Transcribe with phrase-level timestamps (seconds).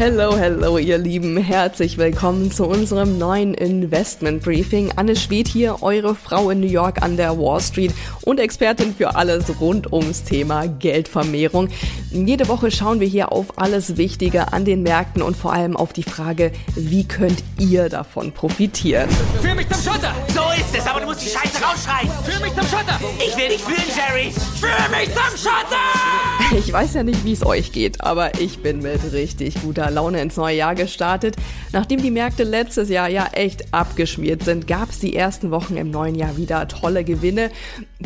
[0.00, 1.36] Hello, hello, ihr Lieben.
[1.36, 4.90] Herzlich willkommen zu unserem neuen Investment Briefing.
[4.96, 7.92] Anne Schwedt hier, eure Frau in New York an der Wall Street
[8.22, 11.68] und Expertin für alles rund ums Thema Geldvermehrung.
[12.10, 15.92] Jede Woche schauen wir hier auf alles Wichtige an den Märkten und vor allem auf
[15.92, 19.10] die Frage, wie könnt ihr davon profitieren?
[19.42, 20.14] Führ mich zum Schotter.
[20.28, 22.08] So ist es, aber du musst die Scheiße rausschreien.
[22.24, 22.98] Führ mich zum Schotter.
[23.18, 24.32] Ich will dich fühlen, Jerry.
[24.32, 25.99] Führ mich zum Schotter.
[26.58, 30.20] Ich weiß ja nicht, wie es euch geht, aber ich bin mit richtig guter Laune
[30.20, 31.36] ins neue Jahr gestartet.
[31.72, 35.90] Nachdem die Märkte letztes Jahr ja echt abgeschmiert sind, gab es die ersten Wochen im
[35.90, 37.50] neuen Jahr wieder tolle Gewinne,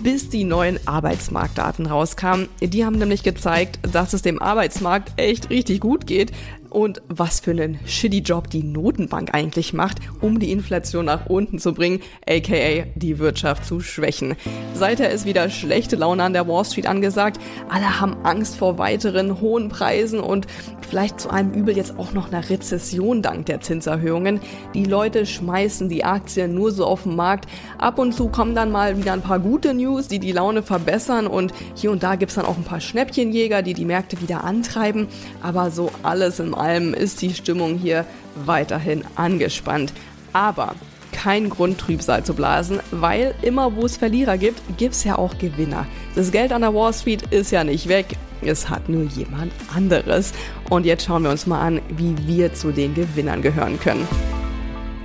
[0.00, 2.48] bis die neuen Arbeitsmarktdaten rauskamen.
[2.60, 6.32] Die haben nämlich gezeigt, dass es dem Arbeitsmarkt echt richtig gut geht
[6.70, 11.58] und was für einen shitty Job die Notenbank eigentlich macht, um die Inflation nach unten
[11.58, 14.36] zu bringen, aka die Wirtschaft zu schwächen.
[14.74, 17.40] Seither ist wieder schlechte Laune an der Wall Street angesagt.
[17.68, 20.46] Alle haben Angst vor weiteren hohen Preisen und
[20.88, 24.40] vielleicht zu einem Übel jetzt auch noch einer Rezession dank der Zinserhöhungen.
[24.74, 27.48] Die Leute schmeißen die Aktien nur so auf den Markt.
[27.78, 31.26] Ab und zu kommen dann mal wieder ein paar gute News, die die Laune verbessern
[31.26, 35.08] und hier und da gibt's dann auch ein paar Schnäppchenjäger, die die Märkte wieder antreiben.
[35.42, 38.04] Aber so alles in allem ist die Stimmung hier
[38.44, 39.92] weiterhin angespannt.
[40.32, 40.74] Aber
[41.12, 45.86] kein Grund, Trübsal zu blasen, weil immer wo es Verlierer gibt, gibt's ja auch Gewinner.
[46.14, 50.32] Das Geld an der Wall Street ist ja nicht weg, es hat nur jemand anderes.
[50.68, 54.06] Und jetzt schauen wir uns mal an, wie wir zu den Gewinnern gehören können.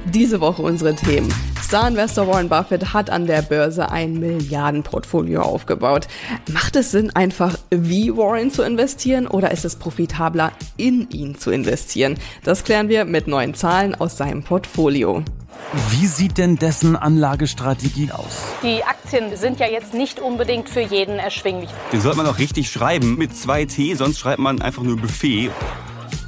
[0.05, 1.33] Diese Woche unsere Themen.
[1.71, 6.09] Star-Investor Warren Buffett hat an der Börse ein Milliardenportfolio aufgebaut.
[6.51, 11.49] Macht es Sinn, einfach wie Warren zu investieren oder ist es profitabler, in ihn zu
[11.49, 12.17] investieren?
[12.43, 15.23] Das klären wir mit neuen Zahlen aus seinem Portfolio.
[15.91, 18.41] Wie sieht denn dessen Anlagestrategie aus?
[18.61, 21.69] Die Aktien sind ja jetzt nicht unbedingt für jeden erschwinglich.
[21.93, 25.51] Den sollte man auch richtig schreiben mit zwei T, sonst schreibt man einfach nur Buffet.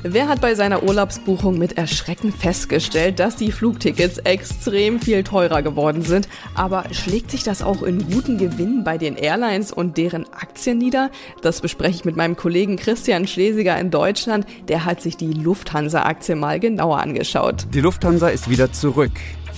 [0.06, 6.02] Wer hat bei seiner Urlaubsbuchung mit Erschrecken festgestellt, dass die Flugtickets extrem viel teurer geworden
[6.02, 6.28] sind?
[6.56, 11.10] Aber schlägt sich das auch in guten Gewinnen bei den Airlines und deren Aktien nieder?
[11.42, 14.46] Das bespreche ich mit meinem Kollegen Christian Schlesiger in Deutschland.
[14.68, 17.68] Der hat sich die Lufthansa-Aktie mal genauer angeschaut.
[17.74, 19.14] Die Lufthansa ist wieder zurück.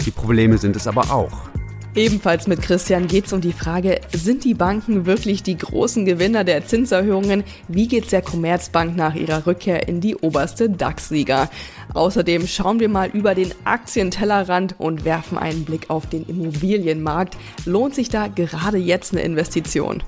[0.06, 1.50] Die Probleme sind es aber auch.
[1.96, 6.44] Ebenfalls mit Christian geht es um die Frage, sind die Banken wirklich die großen Gewinner
[6.44, 7.46] der Zinserhöhungen?
[7.70, 11.50] Wie geht's der Commerzbank nach ihrer Rückkehr in die oberste DAX-Liga?
[11.94, 17.38] Außerdem schauen wir mal über den Aktientellerrand und werfen einen Blick auf den Immobilienmarkt.
[17.64, 20.04] Lohnt sich da gerade jetzt eine Investition?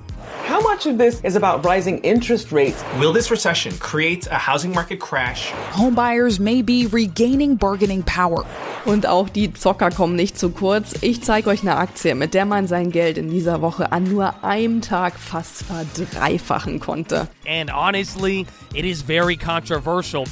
[0.57, 2.83] How much of this is about rising interest rates?
[2.97, 5.51] Will this recession create a housing market crash?
[5.73, 8.43] Homebuyers may be regaining bargaining power.
[8.83, 10.95] Und auch die Zocker kommen nicht zu kurz.
[11.01, 14.43] Ich zeige euch eine Aktie, mit der man sein Geld in dieser Woche an nur
[14.43, 17.27] einem Tag fast verdreifachen konnte.
[17.47, 20.23] And honestly, it is very controversial.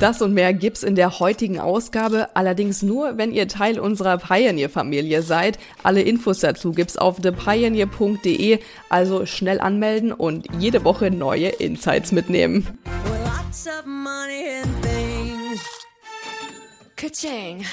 [0.00, 5.22] Das und mehr gibt's in der heutigen Ausgabe, allerdings nur, wenn ihr Teil unserer Pioneer-Familie
[5.22, 5.58] seid.
[5.82, 8.58] Alle Infos dazu gibt's auf thepioneer.de,
[8.88, 12.78] also schnell anmelden und jede Woche neue Insights mitnehmen.
[16.96, 17.64] Ka-ching.